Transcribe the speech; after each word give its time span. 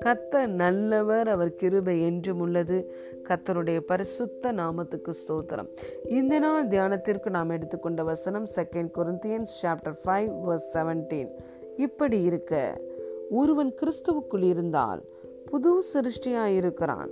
கத்த 0.00 0.46
நல்லவர் 0.46 1.28
அவர் 1.28 1.54
கிருபை 1.54 2.02
என்றும் 2.02 2.40
உள்ளது. 2.40 2.92
கத்தருடைய 3.28 3.80
பரிசுத்த 3.80 4.52
நாமத்துக்கு 4.52 5.12
ஸ்தோத்திரம். 5.12 5.68
இந்த 6.08 6.38
நாள் 6.38 6.68
தியானத்திற்கு 6.68 7.30
நாம் 7.30 7.50
எடுத்துக்கொண்ட 7.50 8.02
வசனம் 8.02 8.46
second 8.56 8.90
Corinthians 8.98 9.54
chapter 9.62 9.96
five 10.04 10.32
verse 10.48 10.74
seventeen 10.74 11.30
இப்படி 11.76 12.22
இருக்க 12.22 12.80
ஒருவன் 13.30 13.74
கிறிஸ்துவுக்குள் 13.82 14.42
இருந்தால் 14.42 15.02
புது 15.44 15.82
சிருஷ்டியாயிருக்கிறான் 15.94 17.08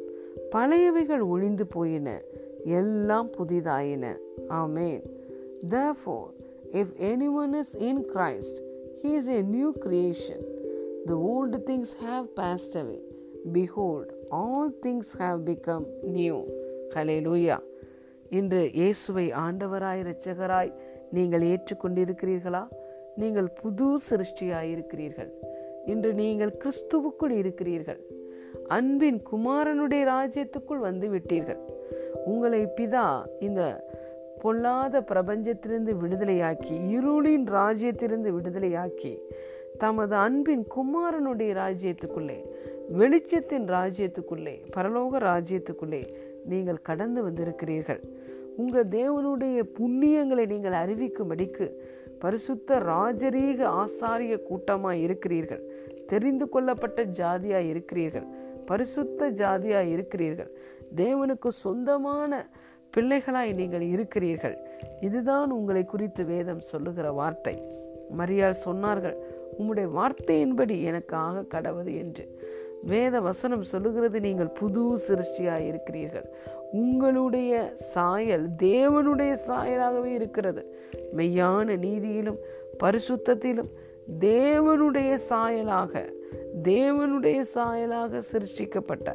பழையவைகள் 0.50 1.28
ஒளிந்து 1.28 1.66
போயின 1.66 2.22
எல்லாம் 2.64 3.30
புதிதாயின. 3.30 4.16
ஆமேன். 4.48 5.02
தோர் 5.70 6.50
if 6.72 6.88
anyone 7.00 7.54
is 7.54 7.74
in 7.76 8.04
Christ, 8.04 8.60
he 9.02 9.14
is 9.14 9.26
a 9.28 9.42
new 9.44 9.74
creation. 9.82 10.40
The 11.06 11.14
old 11.30 11.66
things 11.66 11.94
have 12.00 12.34
passed 12.36 12.76
away. 12.76 13.00
Behold, 13.52 14.06
all 14.32 14.70
things 14.82 15.14
have 15.14 15.44
become 15.44 15.84
new. 16.18 16.38
Hallelujah. 16.94 17.60
இன்று 18.30 18.60
இயேசுவை 18.78 19.24
ஆண்டவராய் 19.44 20.00
இரட்சகராய் 20.02 20.70
நீங்கள் 21.12 21.44
ஏற்றுக்கொண்டிருக்கிறீர்களா 21.48 22.62
நீங்கள் 23.16 23.48
புது 23.60 23.88
சிருஷ்டியாய் 24.08 24.70
இருக்கிறீர்கள் 24.74 25.30
இன்று 25.86 26.10
நீங்கள் 26.14 26.52
கிறிஸ்துவுக்குள் 26.62 27.34
இருக்கிறீர்கள் 27.40 28.00
அன்பின் 28.76 29.20
குமாரனுடைய 29.30 30.02
ராஜ்யத்துக்குள் 30.14 30.82
வந்து 30.88 31.08
விட்டீர்கள் 31.14 31.60
உங்களை 32.32 32.62
பிதா 32.78 33.06
இந்த 33.48 33.62
பொல்லாத 34.42 35.00
பிரபஞ்சத்திலிருந்து 35.10 35.92
விடுதலையாக்கி 36.02 36.74
இருளின் 36.96 37.46
ராஜ்யத்திலிருந்து 37.58 38.30
விடுதலையாக்கி 38.36 39.12
தமது 39.78 40.14
அன்பின் 40.24 40.64
குமாரனுடைய 40.76 41.52
ராஜ்யத்துக்குள்ளே 41.62 42.38
வெளிச்சத்தின் 42.98 43.66
ராஜ்யத்துக்குள்ளே 43.76 44.54
பரலோக 44.76 45.20
ராஜ்யத்துக்குள்ளே 45.30 46.02
நீங்கள் 46.50 46.86
கடந்து 46.88 47.20
வந்திருக்கிறீர்கள். 47.26 48.00
உங்கள் 48.56 48.88
தேவனுடைய 48.98 49.58
புண்ணியங்களை 49.78 50.44
நீங்கள் 50.52 50.76
அறிவிக்கும்படிக்கு 50.82 51.66
பரிசுத்த 52.24 52.78
ராஜரீக 52.92 53.60
ஆசாரிய 53.82 54.34
கூட்டமாக 54.48 55.02
இருக்கிறீர்கள். 55.06 55.62
தெரிந்து 56.06 56.46
கொள்ளப்பட்ட 56.48 57.02
ஜாதியாக 57.20 57.70
இருக்கிறீர்கள். 57.72 58.26
பரிசுத்த 58.70 59.30
ஜாதியாக 59.42 59.92
இருக்கிறீர்கள். 59.94 60.50
தேவனுக்கு 60.96 61.50
சொந்தமான 61.64 62.32
பிள்ளைகளாய் 62.96 63.52
நீங்கள் 63.54 63.80
இருக்கிறீர்கள். 63.80 64.56
இதுதான் 65.00 65.50
உங்களை 65.50 65.84
குறித்து 65.84 66.24
வேதம் 66.24 66.60
சொல்லுகிற 66.60 67.12
வார்த்தை. 67.12 67.54
மரியாள் 68.18 68.62
சொன்னார்கள் 68.64 69.16
உம்முடைய 69.58 69.88
வார்த்தையின்படி 69.98 70.82
எனக்கு 70.82 71.16
ஆக 71.16 71.44
கடவுது 71.54 71.92
என்று. 71.98 72.24
வேத 72.82 73.20
வசனம் 73.20 73.62
சொல்லுகிறது 73.62 74.20
நீங்கள் 74.20 74.56
புது 74.60 74.82
சிருஷ்டியாய் 75.08 75.66
இருக்கிறீர்கள். 75.66 76.26
உங்களுடைய 76.72 77.74
சாயல் 77.76 78.46
தேவனுடைய 78.56 79.32
சாயலாகவே 79.48 80.10
இருக்கிறது. 80.12 80.62
மெய்யான 81.16 81.76
நீதியிலும் 81.76 82.40
பரிசுத்தத்திலும் 82.82 83.70
தேவனுடைய 84.20 85.18
சாயலாக 85.30 86.02
தேவனுடைய 86.62 87.40
சாயலாக 87.54 88.22
சிருஷ்டிக்கப்பட்ட 88.32 89.10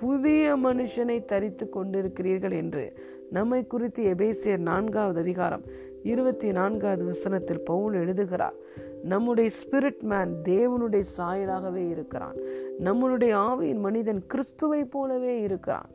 புதிய 0.00 0.56
மனுஷனை 0.56 1.24
தரித்து 1.24 1.68
கொண்டிருக்கிறீர்கள் 1.68 2.52
என்று 2.52 2.84
நம்மை 3.30 3.66
குறித்து 3.66 4.02
எபேசியர் 4.14 4.58
நான்காவது 4.58 5.20
அதிகாரம் 5.20 5.64
இருபத்தி 6.02 6.52
நான்காவது 6.52 7.04
வசனத்தில் 7.04 7.60
பவுல் 7.60 7.92
எழுதுகிறார் 7.92 8.54
நம்முடைய 9.02 9.50
ஸ்பிரிட் 9.58 10.00
மேன் 10.00 10.32
தேவனுடைய 10.44 11.04
சாயலாகவே 11.18 11.88
இருக்கிறான். 11.90 12.36
நம்மளுடைய 12.84 13.32
ஆவியின் 13.48 13.78
மனிதன் 13.78 14.26
கிறிஸ்துவை 14.26 14.84
போலவே 14.84 15.40
இருக்கிறான். 15.40 15.90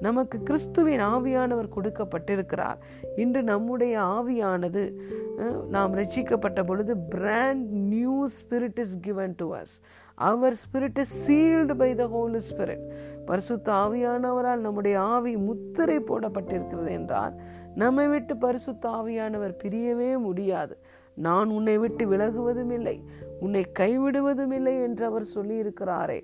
நமக்கு 0.00 0.42
கிறிஸ்துவின் 0.42 1.00
ஆவியானவர் 1.00 1.68
கொடுக்கப்பட்டிருக்கிறார். 1.76 2.78
இன்று 3.16 3.42
நம்முடைய 3.42 3.98
ஆவியானது 4.00 4.84
நாம் 5.68 5.94
ரட்சிக்கப்பட்ட 5.94 6.66
பொழுது 6.66 6.96
brand 6.96 7.70
new 7.70 8.26
spirit 8.26 8.78
is 8.78 8.96
given 9.00 9.34
to 9.36 9.54
us 9.54 9.74
our 10.30 10.56
spirit 10.62 11.00
is 11.02 11.14
sealed 11.24 11.74
by 11.82 11.90
the 11.94 12.04
holy 12.14 12.40
spirit 12.50 12.84
பரிசுத்த 13.26 13.68
ஆவியானவரால் 13.72 14.64
நம்முடைய 14.66 14.96
ஆவி 15.14 15.32
முத்திரை 15.48 15.98
போடப்பட்டிருக்கிறது 15.98 16.90
என்றால் 16.98 17.34
நம்மை 17.74 18.06
விட்டு 18.08 18.34
பரிசுத்த 18.36 18.84
ஆவியானவர் 18.88 19.54
பிரியவே 19.62 20.10
முடியாது. 20.18 20.74
நான் 21.26 21.48
உன்னை 21.48 21.74
விட்டு 21.78 22.04
விலகுவதும் 22.12 22.72
இல்லை 22.72 22.96
உன்னை 23.40 23.62
கைவிடுவதும் 23.78 24.52
இல்லை 24.58 24.74
என்று 24.82 25.04
அவர் 25.04 25.32
சொல்லியிருக்கிறாரே. 25.34 26.20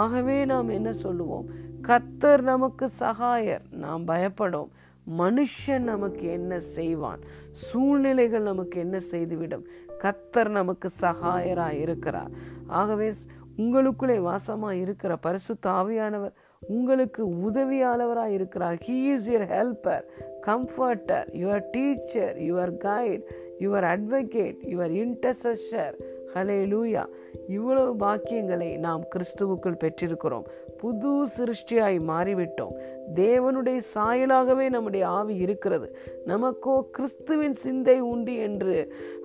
ஆகவே 0.00 0.36
நாம் 0.44 0.68
என்ன 0.68 0.90
சொல்லுவோம்? 1.04 1.46
கத்தர் 1.88 2.42
நமக்கு 2.52 2.86
சகாயர் 3.00 3.64
நாம் 3.84 4.04
பயப்படும். 4.04 4.70
மனுஷன் 5.18 5.84
நமக்கு 5.92 6.24
என்ன 6.38 6.52
செய்வான்? 6.76 7.20
சூழ்நிலைகள் 7.66 8.48
நமக்கு 8.50 8.76
என்ன 8.80 8.96
செய்துவிடும்? 9.12 9.64
கத்தர் 10.04 10.50
நமக்கு 10.58 10.88
சகாயராக 11.00 11.80
இருக்கிறார் 11.84 12.32
ஆகவே 12.80 13.08
உங்களுக்குள்ளே 13.56 14.18
வாசமாக 14.20 14.80
இருக்கிற 14.80 15.16
பரிசுத்த 15.16 15.70
ஆவியானவர் 15.70 16.32
உங்களுக்கு 16.68 17.26
உதவியாளவராக 17.26 18.26
இருக்கிறார். 18.26 18.74
He 18.74 19.12
is 19.12 19.30
your 19.30 19.48
helper 19.48 20.04
comforter 20.46 21.26
your 21.32 21.64
teacher 21.70 22.36
your 22.36 22.72
guide 22.84 23.22
your 23.60 23.86
advocate 23.92 24.58
your 24.64 24.94
intercessor 25.04 25.94
hallelujah 26.72 27.02
இவ்வளவு 27.48 27.92
பாக்கியங்களை 27.96 28.70
நாம் 28.78 29.02
கிறிஸ்துவுக்குள் 29.12 29.80
பெற்றிருக்கிறோம். 29.82 30.46
புது 30.80 31.10
சிருஷ்டியாய் 31.36 31.98
மாறிவிட்டோம். 32.08 32.74
தேவனுடைய 33.14 33.78
சாயலாகவே 33.94 34.68
நம்முடைய 34.68 35.08
ஆவி 35.08 35.34
இருக்கிறது. 35.36 35.96
நமக்கோ 36.26 36.74
கிறிஸ்துவின் 36.90 37.56
சிந்தை 37.64 38.00
உண்டு 38.00 38.34
என்று 38.36 38.74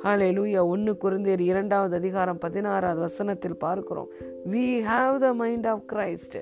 ஹலே 0.04 0.30
லூயா 0.38 0.62
ஒன்று 0.66 0.94
குருந்தேர் 1.04 1.40
இரண்டாவது 1.40 1.96
அதிகாரம் 1.96 2.38
பதினாறாவது 2.38 3.00
வசனத்தில் 3.00 3.62
பார்க்கிறோம். 3.66 4.10
We 4.52 4.66
have 4.92 5.18
the 5.18 5.34
mind 5.34 5.68
of 5.68 5.86
Christ 5.94 6.38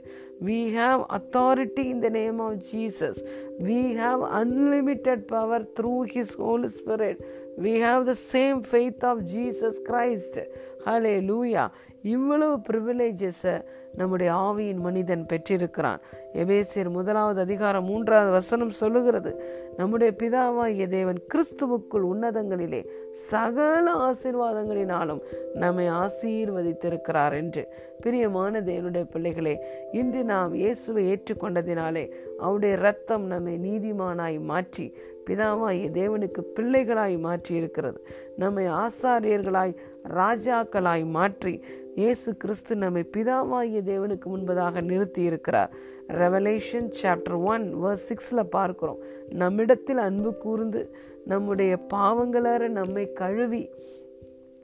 we 0.46 0.60
have 0.78 1.02
authority 1.18 1.86
in 1.94 2.00
the 2.00 2.10
name 2.10 2.40
of 2.40 2.62
Jesus 2.74 3.20
we 3.64 3.80
have 4.02 4.22
unlimited 4.42 5.26
power 5.28 5.66
through 5.80 5.96
his 6.14 6.36
holy 6.38 6.68
spirit 6.78 7.22
we 7.58 7.74
have 7.86 8.04
the 8.04 8.14
same 8.34 8.62
faith 8.72 9.06
of 9.06 9.20
Jesus 9.36 9.80
Christ 9.90 10.40
hallelujah 11.30 11.68
இவ்வளவு 12.02 12.60
ப்ரிவிலேஜஸை 12.72 13.64
நம்முடைய 13.96 14.34
ஆவியின் 14.34 14.76
மனிதன் 14.76 15.26
பெற்றிருக்கிறான். 15.26 16.00
எபேசியர் 16.34 16.90
முதலாவது 16.90 17.40
அதிகாரம் 17.40 17.86
மூன்றாவது 17.86 18.32
வசனம் 18.32 18.70
சொல்லுகிறது. 18.70 19.32
நம்முடைய 19.78 20.14
பிதாவாகிய 20.18 20.88
தேவன் 20.88 21.20
கிறிஸ்துவுக்குள் 21.34 22.06
உன்னதங்களிலே 22.12 22.86
சகல 23.12 23.92
ஆசீர்வாதங்களினாலும் 23.94 25.22
நம்மை 25.54 25.90
ஆசீர்வதித்திருக்கிறார் 25.90 27.34
என்று. 27.34 27.68
பிரியமான 28.02 28.62
தேவனுடைய 28.62 29.06
பிள்ளைகளே 29.12 29.60
இன்று 29.92 30.24
நாம் 30.24 30.54
இயேசுவை 30.54 31.04
ஏற்றுக்கொண்டதினாலே 31.12 32.12
அவருடைய 32.40 32.76
ரத்தம் 32.76 33.26
நம்மை 33.26 33.56
நீதிமானாய் 33.56 34.40
மாற்றி 34.42 34.94
பிதாவாகிய 35.30 35.90
தேவனுக்கு 35.92 36.42
பிள்ளைகளாய் 36.56 37.18
மாற்றி 37.20 37.56
இருக்கிறது 37.56 38.00
நம்மை 38.38 38.66
ஆசாரியர்களாய் 38.68 39.74
ராஜாக்களாய் 40.16 41.06
மாற்றி 41.06 41.64
இயேசு 41.96 42.38
கிறிஸ்து 42.38 42.76
நம்மை 42.76 43.06
பிதாவாகிய 43.18 43.80
தேவனுக்கு 43.84 44.28
முன்பதாக 44.30 44.82
நிறுத்தி 44.82 45.22
இருக்கிறார் 45.22 45.72
ரெவலேஷன் 46.08 46.90
சாப்டர் 47.02 47.44
ஒன் 47.44 47.66
வர்ஸ் 47.86 48.06
சிக்ஸில் 48.10 48.52
பார்க்குறோம். 48.52 49.00
நம்மிடத்தில் 49.34 49.98
அன்பு 49.98 50.38
கூர்ந்து 50.38 50.82
நம்முடைய 51.26 51.80
பாவங்களற 51.94 52.68
நம்மை 52.70 53.14
கழுவி 53.14 53.70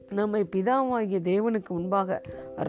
நம்மை 0.09 0.45
பிதாவாகிய 0.55 1.19
தேவனுக்கு 1.23 1.69
முன்பாக 1.69 2.21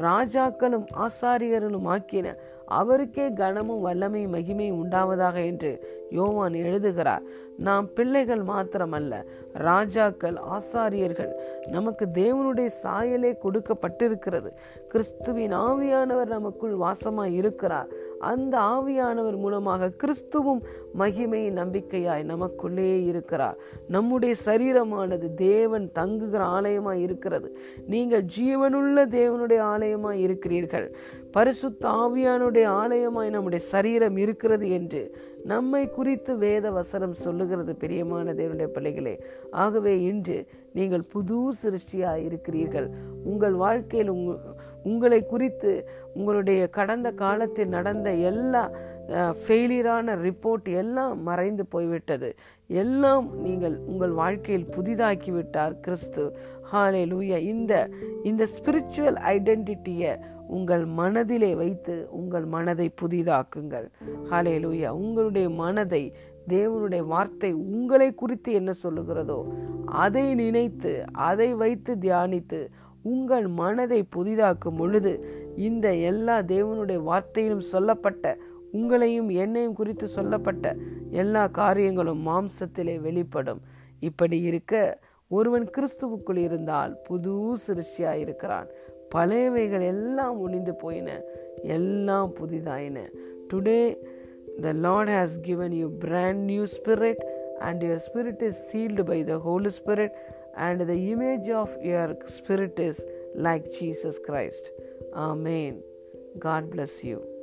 ராஜாக்களும் 0.02 0.86
ஆசாரியர்களும் 0.98 1.88
ஆக்கின 1.88 2.34
அவருக்கே 2.66 3.32
கனமும் 3.32 3.84
வல்லமையும் 3.86 4.34
மகிமையும் 4.34 4.80
உண்டாவதாக 4.82 5.34
என்று 5.46 5.72
யோவான் 6.10 6.54
எழுதுகிறார் 6.54 7.22
நாம் 7.58 7.92
பிள்ளைகள் 7.92 8.42
மாத்திரமல்ல 8.42 9.24
ராஜாக்கள் 9.52 10.38
ஆசாரியர்கள் 10.50 11.32
நமக்கு 11.70 12.06
தேவனுடைய 12.14 12.70
சாயலே 12.82 13.36
கொடுக்கப்பட்டிருக்கிறது. 13.44 14.52
கிறிஸ்துவின் 14.88 15.54
ஆவியானவர் 15.54 16.26
நமக்குள் 16.26 16.76
வாசமாய் 16.76 17.32
இருக்கிறார் 17.32 17.86
அந்த 18.18 18.58
ஆவியானவர் 18.58 19.36
மூலமாக 19.36 19.90
கிறிஸ்துவும் 20.02 20.60
மகிமை 20.92 21.50
நம்பிக்கையாய் 21.50 22.22
நமக்குள்ளே 22.22 23.04
இருக்கிறார். 23.04 23.56
நம்முடைய 23.88 24.34
சரீரமானது 24.44 25.34
தேவன் 25.34 25.92
தங்குகிற 25.92 26.44
ஆலயமாய் 26.44 27.00
இருக்கிறது. 27.00 27.58
நீங்கள் 27.86 28.24
ஜீவனுள்ள 28.38 29.06
தேவனுடைய 29.06 29.60
ஆலயமாய் 29.60 30.20
இருக்கிறீர்கள். 30.20 30.96
பரிசுத்த 31.30 31.88
ஆவியானுடைய 31.88 32.66
ஆலயமாய் 32.66 33.30
நம்முடைய 33.30 33.64
சரீரம் 33.64 34.16
இருக்கிறது 34.16 34.70
என்று 34.70 35.16
நம்மை 35.44 35.90
குறித்து 35.90 36.38
வேத 36.38 36.70
வசனம் 36.70 37.12
சொல்லுகிறது 37.12 37.76
பிரியமான 37.76 38.32
தேவனுடைய 38.32 38.66
பிள்ளைகளே. 38.66 39.24
ஆகவே 39.50 40.02
இன்று 40.02 40.46
நீங்கள் 40.72 41.02
புது 41.12 41.52
சிருஷ்டியாக 41.62 42.24
இருக்கிறீர்கள். 42.24 42.90
உங்கள் 43.24 43.52
வாழ்க்கையில் 43.52 44.08
உங்கள் 44.08 44.38
உங்களை 44.90 45.20
குறித்து 45.32 45.72
உங்களுடைய 46.16 46.60
கடந்த 46.78 47.08
காலத்தில் 47.22 47.74
நடந்த 47.76 48.10
எல்லா 48.30 48.62
ஃபெயிலியரான 49.42 50.14
ரிப்போர்ட் 50.26 50.68
எல்லாம் 50.80 51.16
மறைந்து 51.28 51.64
போய்விட்டது. 51.74 52.28
எல்லாம் 52.82 53.26
நீங்கள் 53.44 53.76
உங்கள் 53.90 54.14
வாழ்க்கையில் 54.20 54.70
புதிதாக்கி 54.76 55.30
விட்டார் 55.36 55.74
கிறிஸ்து. 55.84 56.24
ஹாலே 56.70 57.02
லூயா 57.12 57.38
இந்த 57.52 57.72
இந்த 58.30 58.42
ஸ்பிரிச்சுவல் 58.54 59.18
ஐடென்டிட்டியை 59.34 60.12
உங்கள் 60.56 60.84
மனதிலே 61.00 61.52
வைத்து 61.60 61.94
உங்கள் 62.20 62.46
மனதை 62.54 62.88
புதிதாக்குங்கள். 63.02 63.86
ஹாலே 64.30 64.56
லூயா 64.64 64.90
உங்களுடைய 65.02 65.48
மனதை 65.62 66.02
தேவனுடைய 66.52 67.02
வார்த்தை 67.12 67.48
உங்களை 67.68 68.08
குறித்து 68.14 68.50
என்ன 68.58 68.72
சொல்லுகிறதோ 68.82 69.38
அதை 70.02 70.26
நினைத்து 70.40 70.92
அதை 71.28 71.48
வைத்து 71.62 71.92
தியானித்து 72.04 72.60
உங்கள் 73.10 73.46
மனதை 73.60 74.00
புதிதாக்கும் 74.16 74.78
பொழுது 74.80 75.12
இந்த 75.68 75.86
எல்லா 76.10 76.36
தேவனுடைய 76.52 77.00
வார்த்தையிலும் 77.10 77.70
சொல்லப்பட்ட 77.72 78.36
உங்களையும் 78.78 79.28
என்னையும் 79.42 79.76
குறித்து 79.80 80.06
சொல்லப்பட்ட 80.16 80.66
எல்லா 81.22 81.42
காரியங்களும் 81.58 82.22
மாம்சத்திலே 82.28 82.94
வெளிப்படும். 83.06 83.60
இப்படி 84.08 84.38
இருக்க 84.50 84.74
ஒருவன் 85.30 85.66
கிறிஸ்துவுக்குள் 85.76 86.40
இருந்தால் 86.46 86.92
புது 87.06 87.34
சிருஷ்டியா 87.66 88.12
இருக்கிறான். 88.24 88.68
பழையவைகள் 89.14 89.84
எல்லாம் 89.92 90.36
ஒளிந்து 90.44 90.74
போயின 90.82 91.10
எல்லாம் 91.76 92.30
புதிதாயின. 92.38 92.98
Today 93.50 93.80
the 94.64 94.72
Lord 94.84 95.12
has 95.16 95.36
given 95.48 95.74
you 95.80 95.88
brand 96.04 96.42
new 96.50 96.64
spirit 96.76 97.22
and 97.66 97.82
your 97.86 98.04
spirit 98.06 98.42
is 98.48 98.62
sealed 98.70 99.04
by 99.10 99.18
the 99.30 99.36
Holy 99.46 99.72
Spirit 99.78 100.16
and 100.56 100.80
the 100.80 101.12
image 101.12 101.48
of 101.48 101.76
your 101.82 102.16
spirit 102.26 102.78
is 102.78 103.04
like 103.34 103.70
Jesus 103.78 104.18
Christ. 104.24 104.70
Amen. 105.14 105.82
God 106.38 106.70
bless 106.70 107.04
you. 107.04 107.35